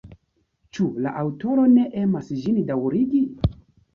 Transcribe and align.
Ĉu 0.77 0.85
la 1.05 1.11
aŭtoro 1.23 1.65
ne 1.73 1.85
emas 2.05 2.31
ĝin 2.45 2.57
daŭrigi? 2.71 3.21